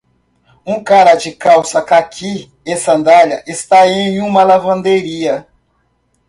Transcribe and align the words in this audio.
Um 0.65 0.83
cara 0.83 1.13
de 1.13 1.31
calça 1.31 1.79
cáqui 1.79 2.51
e 2.65 2.75
sandálias 2.75 3.43
está 3.47 3.85
em 3.87 4.19
uma 4.19 4.41
lavanderia. 4.43 5.47